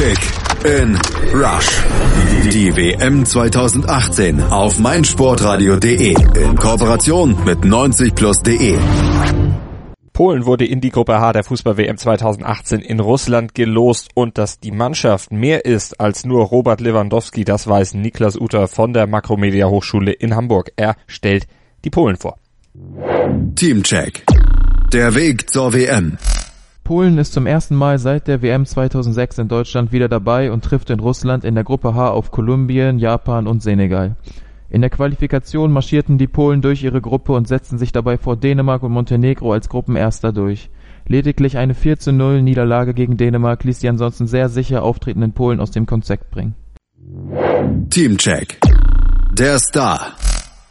Kick 0.00 0.18
in 0.64 0.98
Rush. 1.34 1.84
Die 2.50 2.74
WM 2.74 3.26
2018 3.26 4.42
auf 4.44 4.78
meinsportradio.de 4.78 6.14
in 6.42 6.56
Kooperation 6.56 7.36
mit 7.44 7.58
90plus.de. 7.58 8.78
Polen 10.14 10.46
wurde 10.46 10.64
in 10.64 10.80
die 10.80 10.88
Gruppe 10.88 11.20
H 11.20 11.34
der 11.34 11.44
Fußball-WM 11.44 11.98
2018 11.98 12.80
in 12.80 12.98
Russland 12.98 13.54
gelost 13.54 14.08
und 14.14 14.38
dass 14.38 14.58
die 14.58 14.70
Mannschaft 14.70 15.32
mehr 15.32 15.66
ist 15.66 16.00
als 16.00 16.24
nur 16.24 16.46
Robert 16.46 16.80
Lewandowski, 16.80 17.44
das 17.44 17.68
weiß 17.68 17.92
Niklas 17.92 18.40
Uter 18.40 18.68
von 18.68 18.94
der 18.94 19.06
Makromedia 19.06 19.68
Hochschule 19.68 20.12
in 20.12 20.34
Hamburg. 20.34 20.72
Er 20.76 20.96
stellt 21.08 21.46
die 21.84 21.90
Polen 21.90 22.16
vor. 22.16 22.38
Teamcheck. 23.54 24.24
Der 24.94 25.14
Weg 25.14 25.50
zur 25.50 25.74
WM. 25.74 26.16
Polen 26.90 27.18
ist 27.18 27.34
zum 27.34 27.46
ersten 27.46 27.76
Mal 27.76 28.00
seit 28.00 28.26
der 28.26 28.42
WM 28.42 28.66
2006 28.66 29.38
in 29.38 29.46
Deutschland 29.46 29.92
wieder 29.92 30.08
dabei 30.08 30.50
und 30.50 30.64
trifft 30.64 30.90
in 30.90 30.98
Russland 30.98 31.44
in 31.44 31.54
der 31.54 31.62
Gruppe 31.62 31.94
H 31.94 32.10
auf 32.10 32.32
Kolumbien, 32.32 32.98
Japan 32.98 33.46
und 33.46 33.62
Senegal. 33.62 34.16
In 34.70 34.80
der 34.80 34.90
Qualifikation 34.90 35.70
marschierten 35.70 36.18
die 36.18 36.26
Polen 36.26 36.62
durch 36.62 36.82
ihre 36.82 37.00
Gruppe 37.00 37.32
und 37.34 37.46
setzten 37.46 37.78
sich 37.78 37.92
dabei 37.92 38.18
vor 38.18 38.36
Dänemark 38.36 38.82
und 38.82 38.90
Montenegro 38.90 39.52
als 39.52 39.68
Gruppenerster 39.68 40.32
durch. 40.32 40.68
Lediglich 41.06 41.58
eine 41.58 41.74
4 41.74 42.00
zu 42.00 42.12
0 42.12 42.42
Niederlage 42.42 42.92
gegen 42.92 43.16
Dänemark 43.16 43.62
ließ 43.62 43.78
die 43.78 43.88
ansonsten 43.88 44.26
sehr 44.26 44.48
sicher 44.48 44.82
auftretenden 44.82 45.30
Polen 45.30 45.60
aus 45.60 45.70
dem 45.70 45.86
Konzept 45.86 46.32
bringen. 46.32 46.56
Teamcheck. 47.88 48.58
Der 49.38 49.60
Star. 49.60 50.16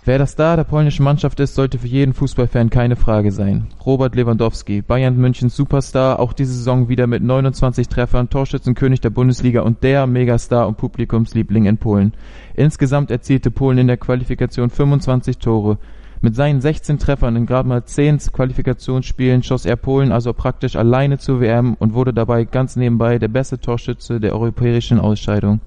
Wer 0.05 0.17
der 0.17 0.27
Star 0.27 0.55
der 0.55 0.63
polnischen 0.63 1.03
Mannschaft 1.03 1.41
ist, 1.41 1.55
sollte 1.55 1.77
für 1.77 1.88
jeden 1.88 2.13
Fußballfan 2.13 2.70
keine 2.70 2.95
Frage 2.95 3.31
sein. 3.31 3.67
Robert 3.85 4.16
Lewandowski, 4.16 4.81
Bayern 4.81 5.17
Münchens 5.17 5.58
Superstar, 5.58 6.20
auch 6.20 6.31
diese 6.31 6.53
Saison 6.53 6.88
wieder 6.88 7.05
mit 7.05 7.22
29 7.22 7.89
Treffern, 7.89 8.30
Torschützenkönig 8.30 9.02
der 9.02 9.09
Bundesliga 9.09 9.62
und 9.62 9.84
der 9.84 10.08
Megastar 10.08 10.67
und 10.70 10.77
Publikumsliebling 10.77 11.66
in 11.66 11.77
Polen. 11.77 12.13
Insgesamt 12.55 13.11
erzielte 13.11 13.52
Polen 13.52 13.77
in 13.77 13.88
der 13.88 13.97
Qualifikation 13.97 14.70
25 14.70 15.38
Tore. 15.38 15.77
Mit 16.22 16.33
seinen 16.33 16.61
16 16.61 16.97
Treffern 16.97 17.36
in 17.36 17.45
gerade 17.45 17.67
mal 17.67 17.83
10 17.83 18.20
Qualifikationsspielen 18.33 19.44
schoss 19.44 19.66
er 19.66 19.75
Polen 19.75 20.14
also 20.14 20.31
praktisch 20.33 20.77
alleine 20.77 21.17
zur 21.17 21.42
WM 21.42 21.75
und 21.77 21.94
wurde 21.94 22.14
dabei 22.14 22.45
ganz 22.45 22.77
nebenbei 22.77 23.20
der 23.20 23.27
beste 23.27 23.59
Torschütze 23.59 24.20
der 24.22 24.33
europäischen 24.33 25.00
Ausscheidung. 25.00 25.59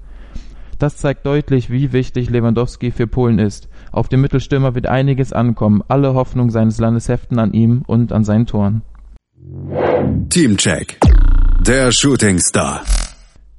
Das 0.79 0.97
zeigt 0.97 1.25
deutlich, 1.25 1.69
wie 1.69 1.93
wichtig 1.93 2.29
Lewandowski 2.29 2.91
für 2.91 3.07
Polen 3.07 3.39
ist. 3.39 3.69
Auf 3.91 4.09
dem 4.09 4.21
Mittelstürmer 4.21 4.75
wird 4.75 4.87
einiges 4.87 5.33
ankommen. 5.33 5.81
Alle 5.87 6.13
Hoffnung 6.13 6.49
seines 6.49 6.79
Landes 6.79 7.09
heften 7.09 7.39
an 7.39 7.53
ihm 7.53 7.83
und 7.85 8.11
an 8.11 8.23
seinen 8.23 8.45
Toren. 8.45 8.81
Teamcheck. 10.29 10.99
Der 11.65 11.91
Shooting 11.91 12.39
Star. 12.39 12.81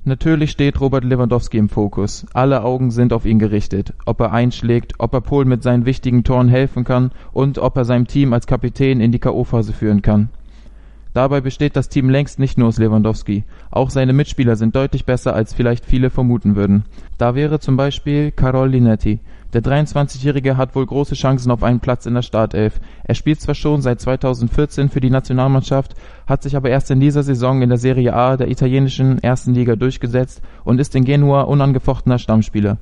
Natürlich 0.06 0.50
steht 0.50 0.80
Robert 0.80 1.04
Lewandowski 1.04 1.56
im 1.56 1.70
Fokus. 1.70 2.26
Alle 2.34 2.62
Augen 2.62 2.90
sind 2.90 3.14
auf 3.14 3.24
ihn 3.24 3.38
gerichtet. 3.38 3.94
Ob 4.04 4.20
er 4.20 4.32
einschlägt, 4.32 4.92
ob 4.98 5.14
er 5.14 5.22
Polen 5.22 5.48
mit 5.48 5.62
seinen 5.62 5.86
wichtigen 5.86 6.24
Toren 6.24 6.48
helfen 6.48 6.84
kann 6.84 7.10
und 7.32 7.58
ob 7.58 7.76
er 7.78 7.86
seinem 7.86 8.06
Team 8.06 8.34
als 8.34 8.46
Kapitän 8.46 9.00
in 9.00 9.12
die 9.12 9.18
K.O.-Phase 9.18 9.72
führen 9.72 10.02
kann. 10.02 10.28
Dabei 11.14 11.40
besteht 11.40 11.76
das 11.76 11.88
Team 11.88 12.10
längst 12.10 12.40
nicht 12.40 12.58
nur 12.58 12.66
aus 12.66 12.78
Lewandowski. 12.78 13.44
Auch 13.70 13.90
seine 13.90 14.12
Mitspieler 14.12 14.56
sind 14.56 14.74
deutlich 14.74 15.06
besser, 15.06 15.32
als 15.32 15.54
vielleicht 15.54 15.86
viele 15.86 16.10
vermuten 16.10 16.56
würden. 16.56 16.84
Da 17.18 17.36
wäre 17.36 17.60
zum 17.60 17.76
Beispiel 17.76 18.32
Karol 18.32 18.70
Linetti. 18.70 19.20
Der 19.52 19.62
23-Jährige 19.62 20.56
hat 20.56 20.74
wohl 20.74 20.84
große 20.84 21.14
Chancen 21.14 21.52
auf 21.52 21.62
einen 21.62 21.78
Platz 21.78 22.06
in 22.06 22.14
der 22.14 22.22
Startelf. 22.22 22.80
Er 23.04 23.14
spielt 23.14 23.40
zwar 23.40 23.54
schon 23.54 23.80
seit 23.80 24.00
2014 24.00 24.88
für 24.88 24.98
die 24.98 25.10
Nationalmannschaft, 25.10 25.94
hat 26.26 26.42
sich 26.42 26.56
aber 26.56 26.70
erst 26.70 26.90
in 26.90 26.98
dieser 26.98 27.22
Saison 27.22 27.62
in 27.62 27.68
der 27.68 27.78
Serie 27.78 28.12
A 28.12 28.36
der 28.36 28.50
italienischen 28.50 29.22
ersten 29.22 29.54
Liga 29.54 29.76
durchgesetzt 29.76 30.42
und 30.64 30.80
ist 30.80 30.96
in 30.96 31.04
Genua 31.04 31.42
unangefochtener 31.42 32.18
Stammspieler. 32.18 32.78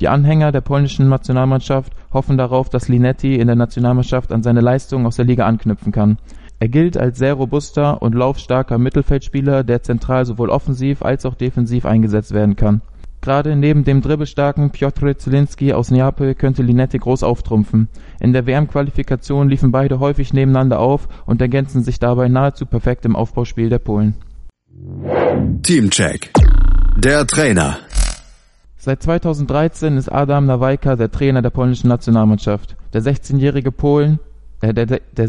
Die 0.00 0.08
Anhänger 0.08 0.52
der 0.52 0.62
polnischen 0.62 1.10
Nationalmannschaft 1.10 1.92
hoffen 2.14 2.38
darauf, 2.38 2.70
dass 2.70 2.88
Linetti 2.88 3.36
in 3.36 3.46
der 3.46 3.56
Nationalmannschaft 3.56 4.32
an 4.32 4.42
seine 4.42 4.62
Leistungen 4.62 5.04
aus 5.04 5.16
der 5.16 5.26
Liga 5.26 5.46
anknüpfen 5.46 5.92
kann. 5.92 6.16
Er 6.60 6.68
gilt 6.68 6.96
als 6.96 7.18
sehr 7.18 7.34
robuster 7.34 8.00
und 8.00 8.14
laufstarker 8.14 8.78
Mittelfeldspieler, 8.78 9.64
der 9.64 9.82
zentral 9.82 10.24
sowohl 10.24 10.50
offensiv 10.50 11.02
als 11.02 11.26
auch 11.26 11.34
defensiv 11.34 11.84
eingesetzt 11.84 12.32
werden 12.32 12.56
kann. 12.56 12.80
Gerade 13.20 13.56
neben 13.56 13.84
dem 13.84 14.02
dribbelstarken 14.02 14.70
Piotr 14.70 15.16
Zielinski 15.16 15.72
aus 15.72 15.90
Neapel 15.90 16.34
könnte 16.34 16.62
Linetti 16.62 16.98
groß 16.98 17.22
auftrumpfen. 17.22 17.88
In 18.20 18.34
der 18.34 18.46
WM-Qualifikation 18.46 19.48
liefen 19.48 19.72
beide 19.72 19.98
häufig 19.98 20.34
nebeneinander 20.34 20.78
auf 20.78 21.08
und 21.24 21.40
ergänzen 21.40 21.82
sich 21.82 21.98
dabei 21.98 22.28
nahezu 22.28 22.66
perfekt 22.66 23.06
im 23.06 23.16
Aufbauspiel 23.16 23.70
der 23.70 23.78
Polen. 23.78 24.14
Teamcheck. 25.62 26.32
Der 26.98 27.26
Trainer. 27.26 27.78
Seit 28.76 29.02
2013 29.02 29.96
ist 29.96 30.10
Adam 30.10 30.44
Nawajka 30.44 30.96
der 30.96 31.10
Trainer 31.10 31.40
der 31.40 31.48
polnischen 31.48 31.88
Nationalmannschaft. 31.88 32.76
Der 32.92 33.00
16-jährige 33.00 33.72
Polen, 33.72 34.20
äh, 34.60 34.74
der, 34.74 34.84
der, 34.84 35.00
der, 35.16 35.28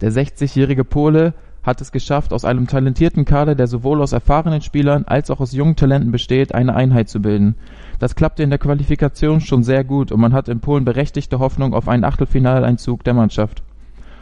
der 0.00 0.12
60-jährige 0.12 0.84
Pole 0.84 1.34
hat 1.62 1.80
es 1.80 1.92
geschafft, 1.92 2.32
aus 2.32 2.44
einem 2.44 2.66
talentierten 2.66 3.24
Kader, 3.24 3.54
der 3.54 3.66
sowohl 3.66 4.00
aus 4.00 4.12
erfahrenen 4.12 4.62
Spielern 4.62 5.04
als 5.04 5.30
auch 5.30 5.40
aus 5.40 5.52
jungen 5.52 5.76
Talenten 5.76 6.10
besteht, 6.10 6.54
eine 6.54 6.74
Einheit 6.74 7.08
zu 7.08 7.20
bilden. 7.20 7.56
Das 7.98 8.14
klappte 8.14 8.42
in 8.42 8.50
der 8.50 8.58
Qualifikation 8.58 9.40
schon 9.40 9.62
sehr 9.62 9.84
gut 9.84 10.10
und 10.10 10.20
man 10.20 10.32
hat 10.32 10.48
in 10.48 10.60
Polen 10.60 10.84
berechtigte 10.84 11.38
Hoffnung 11.38 11.74
auf 11.74 11.88
einen 11.88 12.04
Achtelfinaleinzug 12.04 13.04
der 13.04 13.14
Mannschaft. 13.14 13.62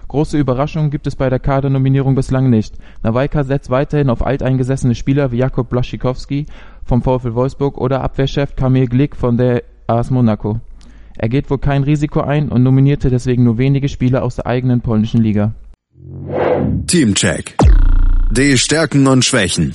Große 0.08 0.38
Überraschungen 0.38 0.90
gibt 0.90 1.06
es 1.06 1.16
bei 1.16 1.28
der 1.28 1.38
Kadernominierung 1.38 2.14
bislang 2.14 2.48
nicht. 2.48 2.74
Nawajka 3.02 3.44
setzt 3.44 3.68
weiterhin 3.68 4.08
auf 4.08 4.24
alteingesessene 4.24 4.94
Spieler 4.94 5.32
wie 5.32 5.36
Jakub 5.36 5.68
Blaszczykowski 5.68 6.46
vom 6.82 7.02
VfL 7.02 7.34
Wolfsburg 7.34 7.76
oder 7.76 8.02
Abwehrchef 8.02 8.56
Kamil 8.56 8.86
Glick 8.88 9.14
von 9.14 9.36
der 9.36 9.62
AS 9.86 10.10
Monaco. 10.10 10.60
Er 11.20 11.28
geht 11.28 11.50
wohl 11.50 11.58
kein 11.58 11.82
Risiko 11.82 12.20
ein 12.20 12.48
und 12.48 12.62
nominierte 12.62 13.10
deswegen 13.10 13.42
nur 13.42 13.58
wenige 13.58 13.88
Spieler 13.88 14.22
aus 14.22 14.36
der 14.36 14.46
eigenen 14.46 14.82
polnischen 14.82 15.20
Liga. 15.20 15.52
Teamcheck. 16.86 17.56
Die 18.30 18.56
Stärken 18.56 19.04
und 19.08 19.24
Schwächen. 19.24 19.74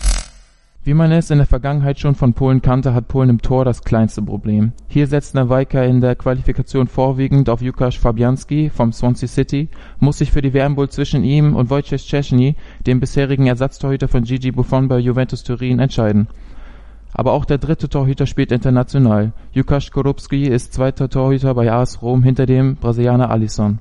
Wie 0.86 0.94
man 0.94 1.12
es 1.12 1.32
in 1.32 1.40
der 1.40 1.48
Vergangenheit 1.48 2.00
schon 2.00 2.16
von 2.16 2.34
Polen 2.34 2.62
kannte, 2.62 2.94
hat 2.94 3.10
Polen 3.10 3.30
im 3.30 3.42
Tor 3.42 3.66
das 3.66 3.84
kleinste 3.84 4.22
Problem. 4.22 4.72
Hier 4.88 5.08
setzt 5.08 5.36
Nawajka 5.36 5.84
in 5.84 6.00
der 6.00 6.16
Qualifikation 6.16 6.88
vorwiegend 6.88 7.50
auf 7.50 7.62
Łukasz 7.62 7.98
Fabianski 7.98 8.70
vom 8.70 8.94
Swansea 8.94 9.28
City, 9.28 9.68
muss 10.00 10.20
sich 10.20 10.32
für 10.32 10.42
die 10.42 10.54
WM 10.54 10.78
wohl 10.78 10.90
zwischen 10.90 11.26
ihm 11.26 11.56
und 11.56 11.70
Wojciech 11.70 12.04
Szczesny, 12.04 12.56
dem 12.88 13.02
bisherigen 13.02 13.48
Ersatztorhüter 13.48 14.08
von 14.08 14.24
Gigi 14.24 14.52
Buffon 14.52 14.88
bei 14.88 15.00
Juventus 15.00 15.44
Turin, 15.44 15.80
entscheiden. 15.80 16.28
Aber 17.14 17.34
auch 17.34 17.46
der 17.46 17.60
dritte 17.60 17.90
Torhüter 17.90 18.26
spielt 18.26 18.52
international. 18.52 19.34
Łukasz 19.56 19.92
Korupski 19.92 20.46
ist 20.46 20.74
zweiter 20.74 21.10
Torhüter 21.10 21.54
bei 21.54 21.72
AS 21.72 22.02
Rom 22.02 22.24
hinter 22.24 22.46
dem 22.46 22.76
Brasilianer 22.76 23.30
Alisson. 23.30 23.80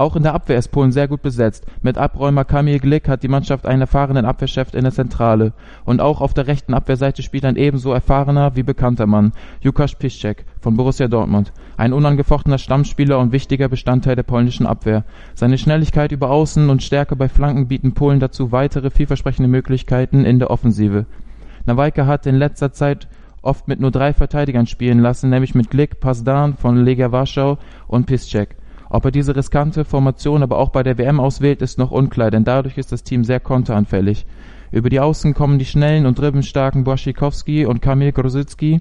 Auch 0.00 0.16
in 0.16 0.22
der 0.22 0.32
Abwehr 0.32 0.56
ist 0.56 0.68
Polen 0.68 0.92
sehr 0.92 1.08
gut 1.08 1.20
besetzt. 1.20 1.66
Mit 1.82 1.98
Abräumer 1.98 2.46
Kamil 2.46 2.78
Glick 2.78 3.06
hat 3.06 3.22
die 3.22 3.28
Mannschaft 3.28 3.66
einen 3.66 3.82
erfahrenen 3.82 4.24
Abwehrchef 4.24 4.72
in 4.72 4.84
der 4.84 4.94
Zentrale. 4.94 5.52
Und 5.84 6.00
auch 6.00 6.22
auf 6.22 6.32
der 6.32 6.46
rechten 6.46 6.72
Abwehrseite 6.72 7.22
spielt 7.22 7.44
ein 7.44 7.56
ebenso 7.56 7.92
erfahrener 7.92 8.56
wie 8.56 8.62
bekannter 8.62 9.06
Mann, 9.06 9.32
Jukasz 9.60 9.94
Piszczek 9.94 10.46
von 10.58 10.74
Borussia 10.74 11.06
Dortmund. 11.06 11.52
Ein 11.76 11.92
unangefochtener 11.92 12.56
Stammspieler 12.56 13.18
und 13.18 13.32
wichtiger 13.32 13.68
Bestandteil 13.68 14.16
der 14.16 14.22
polnischen 14.22 14.64
Abwehr. 14.64 15.04
Seine 15.34 15.58
Schnelligkeit 15.58 16.12
über 16.12 16.30
Außen 16.30 16.70
und 16.70 16.82
Stärke 16.82 17.14
bei 17.14 17.28
Flanken 17.28 17.68
bieten 17.68 17.92
Polen 17.92 18.20
dazu 18.20 18.52
weitere 18.52 18.88
vielversprechende 18.88 19.50
Möglichkeiten 19.50 20.24
in 20.24 20.38
der 20.38 20.50
Offensive. 20.50 21.04
Nawajka 21.66 22.06
hat 22.06 22.26
in 22.26 22.36
letzter 22.36 22.72
Zeit 22.72 23.08
oft 23.42 23.68
mit 23.68 23.80
nur 23.80 23.90
drei 23.90 24.12
Verteidigern 24.12 24.66
spielen 24.66 25.00
lassen, 25.00 25.30
nämlich 25.30 25.54
mit 25.54 25.70
Glick, 25.70 26.00
Pasdan 26.00 26.56
von 26.56 26.76
Legia 26.84 27.12
Warschau 27.12 27.58
und 27.86 28.06
Piszczek. 28.06 28.56
Ob 28.88 29.04
er 29.04 29.10
diese 29.12 29.36
riskante 29.36 29.84
Formation 29.84 30.42
aber 30.42 30.58
auch 30.58 30.70
bei 30.70 30.82
der 30.82 30.98
WM 30.98 31.20
auswählt, 31.20 31.62
ist 31.62 31.78
noch 31.78 31.92
unklar, 31.92 32.30
denn 32.30 32.44
dadurch 32.44 32.76
ist 32.76 32.92
das 32.92 33.04
Team 33.04 33.24
sehr 33.24 33.40
konteranfällig. 33.40 34.26
Über 34.72 34.90
die 34.90 35.00
Außen 35.00 35.34
kommen 35.34 35.58
die 35.58 35.64
schnellen 35.64 36.06
und 36.06 36.18
dribbenstarken 36.18 36.84
Błaszczykowski 36.84 37.66
und 37.66 37.82
Kamil 37.82 38.12
Grosicki 38.12 38.80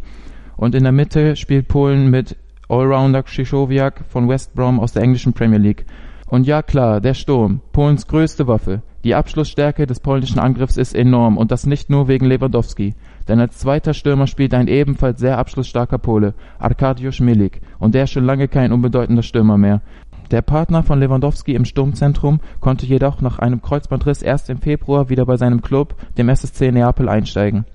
und 0.57 0.75
in 0.75 0.83
der 0.83 0.91
Mitte 0.91 1.35
spielt 1.35 1.67
Polen 1.67 2.09
mit 2.09 2.35
Allrounder 2.69 3.23
Krzysztofiak 3.23 4.03
von 4.09 4.27
West 4.27 4.53
Brom 4.53 4.79
aus 4.79 4.93
der 4.93 5.03
englischen 5.03 5.33
Premier 5.33 5.57
League. 5.57 5.85
Und 6.27 6.45
ja 6.45 6.61
klar, 6.61 7.01
der 7.01 7.15
Sturm, 7.15 7.61
Polens 7.71 8.05
größte 8.05 8.47
Waffe. 8.47 8.83
Die 9.05 9.15
Abschlussstärke 9.15 9.87
des 9.87 10.01
polnischen 10.01 10.39
Angriffs 10.39 10.75
ist 10.75 10.93
enorm 10.93 11.37
und 11.37 11.51
das 11.51 11.65
nicht 11.65 11.89
nur 11.89 12.09
wegen 12.09 12.25
Lewandowski. 12.25 12.95
Denn 13.29 13.39
als 13.39 13.57
zweiter 13.57 13.93
Stürmer 13.93 14.27
spielt 14.27 14.53
ein 14.53 14.67
ebenfalls 14.67 15.21
sehr 15.21 15.37
abschlussstarker 15.37 15.97
Pole, 15.97 16.33
Arkadiusz 16.57 17.21
Milik, 17.21 17.61
und 17.79 17.95
der 17.95 18.03
ist 18.03 18.11
schon 18.11 18.25
lange 18.25 18.49
kein 18.49 18.73
unbedeutender 18.73 19.23
Stürmer 19.23 19.57
mehr. 19.57 19.81
Der 20.31 20.41
Partner 20.41 20.83
von 20.83 20.99
Lewandowski 20.99 21.55
im 21.55 21.63
Sturmzentrum 21.63 22.41
konnte 22.59 22.85
jedoch 22.85 23.21
nach 23.21 23.39
einem 23.39 23.61
Kreuzbandriss 23.61 24.21
erst 24.21 24.49
im 24.49 24.59
Februar 24.59 25.09
wieder 25.09 25.25
bei 25.25 25.37
seinem 25.37 25.61
Klub, 25.61 25.95
dem 26.17 26.27
SSC 26.27 26.71
Neapel, 26.71 27.07
einsteigen. 27.07 27.65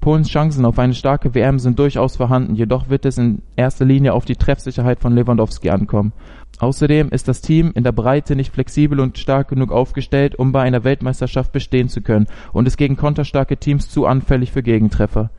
Polens 0.00 0.30
Chancen 0.30 0.64
auf 0.64 0.78
eine 0.78 0.94
starke 0.94 1.34
WM 1.34 1.58
sind 1.58 1.78
durchaus 1.78 2.16
vorhanden, 2.16 2.54
jedoch 2.54 2.88
wird 2.88 3.04
es 3.04 3.18
in 3.18 3.42
erster 3.54 3.84
Linie 3.84 4.14
auf 4.14 4.24
die 4.24 4.36
Treffsicherheit 4.36 4.98
von 4.98 5.14
Lewandowski 5.14 5.70
ankommen. 5.70 6.12
Außerdem 6.60 7.08
ist 7.08 7.26
das 7.26 7.40
Team 7.40 7.72
in 7.74 7.84
der 7.84 7.92
Breite 7.92 8.36
nicht 8.36 8.52
flexibel 8.52 9.00
und 9.00 9.18
stark 9.18 9.48
genug 9.48 9.72
aufgestellt, 9.72 10.36
um 10.36 10.52
bei 10.52 10.60
einer 10.60 10.84
Weltmeisterschaft 10.84 11.52
bestehen 11.52 11.88
zu 11.88 12.02
können 12.02 12.26
und 12.52 12.68
ist 12.68 12.76
gegen 12.76 12.98
konterstarke 12.98 13.56
Teams 13.56 13.88
zu 13.88 14.06
anfällig 14.06 14.52
für 14.52 14.62
Gegentreffer. 14.62 15.30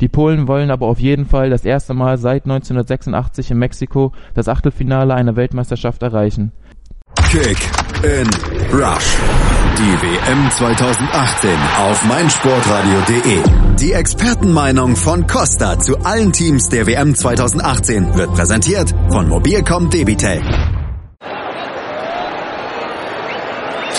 Die 0.00 0.08
Polen 0.08 0.48
wollen 0.48 0.70
aber 0.70 0.86
auf 0.86 0.98
jeden 0.98 1.26
Fall 1.26 1.50
das 1.50 1.66
erste 1.66 1.92
Mal 1.92 2.16
seit 2.16 2.44
1986 2.44 3.50
in 3.50 3.58
Mexiko 3.58 4.12
das 4.32 4.48
Achtelfinale 4.48 5.14
einer 5.14 5.36
Weltmeisterschaft 5.36 6.02
erreichen. 6.02 6.52
Kick 7.28 7.58
in 8.02 8.26
Rush. 8.72 9.18
Die 9.76 10.02
WM 10.02 10.50
2018 10.50 11.50
auf 11.78 12.04
meinsportradio.de. 12.06 13.42
Die 13.78 13.92
Expertenmeinung 13.92 14.96
von 14.96 15.26
Costa 15.26 15.78
zu 15.78 15.98
allen 15.98 16.32
Teams 16.32 16.68
der 16.70 16.86
WM 16.86 17.14
2018 17.14 18.14
wird 18.14 18.34
präsentiert 18.34 18.94
von 19.10 19.28
Mobilcom 19.28 19.90
Debitel. 19.90 20.40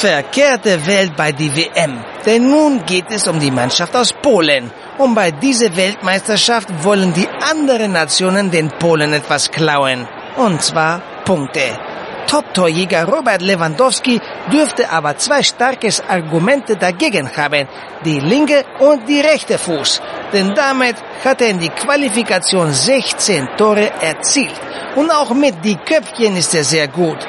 Verkehrte 0.01 0.83
Welt 0.87 1.15
bei 1.15 1.31
die 1.31 1.55
WM. 1.55 2.03
Denn 2.25 2.49
nun 2.49 2.83
geht 2.87 3.11
es 3.11 3.27
um 3.27 3.39
die 3.39 3.51
Mannschaft 3.51 3.95
aus 3.95 4.11
Polen. 4.11 4.71
Und 4.97 5.13
bei 5.13 5.29
dieser 5.29 5.75
Weltmeisterschaft 5.75 6.69
wollen 6.83 7.13
die 7.13 7.27
anderen 7.51 7.91
Nationen 7.91 8.49
den 8.49 8.69
Polen 8.79 9.13
etwas 9.13 9.51
klauen. 9.51 10.07
Und 10.37 10.59
zwar 10.63 11.03
Punkte. 11.23 11.77
Top-Torjäger 12.25 13.05
Robert 13.05 13.43
Lewandowski 13.43 14.19
dürfte 14.51 14.89
aber 14.89 15.17
zwei 15.17 15.43
starkes 15.43 16.01
Argumente 16.09 16.77
dagegen 16.77 17.29
haben. 17.37 17.67
Die 18.03 18.19
linke 18.19 18.65
und 18.79 19.07
die 19.07 19.21
rechte 19.21 19.59
Fuß. 19.59 20.01
Denn 20.33 20.55
damit 20.55 20.95
hat 21.23 21.41
er 21.41 21.49
in 21.49 21.59
die 21.59 21.69
Qualifikation 21.69 22.73
16 22.73 23.49
Tore 23.55 23.91
erzielt. 24.01 24.59
Und 24.95 25.11
auch 25.11 25.31
mit 25.35 25.63
die 25.63 25.75
Köpfchen 25.75 26.37
ist 26.37 26.55
er 26.55 26.63
sehr 26.63 26.87
gut. 26.87 27.19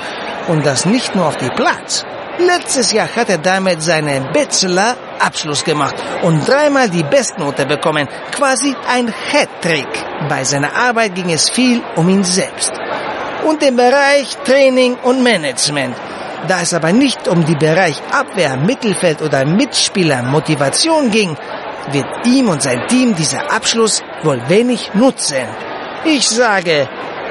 Und 0.48 0.64
das 0.64 0.86
nicht 0.86 1.14
nur 1.14 1.26
auf 1.26 1.36
die 1.36 1.50
Platz. 1.50 2.06
Letztes 2.38 2.92
Jahr 2.92 3.08
hat 3.14 3.28
er 3.28 3.38
damit 3.38 3.82
seinen 3.82 4.32
Bachelor 4.32 4.96
Abschluss 5.18 5.62
gemacht 5.62 5.94
und 6.22 6.48
dreimal 6.48 6.88
die 6.88 7.02
Bestnote 7.02 7.66
bekommen. 7.66 8.08
Quasi 8.34 8.74
ein 8.88 9.12
Hattrick. 9.30 9.86
Bei 10.28 10.42
seiner 10.42 10.74
Arbeit 10.74 11.14
ging 11.14 11.30
es 11.30 11.50
viel 11.50 11.82
um 11.94 12.08
ihn 12.08 12.24
selbst. 12.24 12.72
Und 13.44 13.62
im 13.62 13.76
Bereich 13.76 14.36
Training 14.44 14.96
und 15.02 15.22
Management. 15.22 15.94
Da 16.48 16.62
es 16.62 16.72
aber 16.72 16.92
nicht 16.92 17.28
um 17.28 17.44
die 17.44 17.54
Bereich 17.54 18.00
Abwehr, 18.10 18.56
Mittelfeld 18.56 19.20
oder 19.20 19.44
Mitspieler 19.44 20.22
Motivation 20.22 21.10
ging, 21.10 21.36
wird 21.90 22.26
ihm 22.26 22.48
und 22.48 22.62
sein 22.62 22.86
Team 22.88 23.14
dieser 23.14 23.52
Abschluss 23.52 24.02
wohl 24.22 24.40
wenig 24.48 24.94
nutzen. 24.94 25.46
Ich 26.04 26.28
sage, 26.28 26.88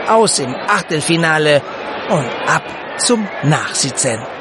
aus 0.08 0.40
im 0.40 0.56
Achtelfinale 0.56 1.62
und 2.10 2.26
ab 2.48 2.64
zum 3.00 3.28
Nachsitzen. 3.44 4.41